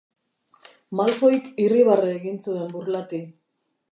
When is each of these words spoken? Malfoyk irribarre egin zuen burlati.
Malfoyk 0.99 1.51
irribarre 1.65 2.09
egin 2.15 2.41
zuen 2.47 2.75
burlati. 2.79 3.23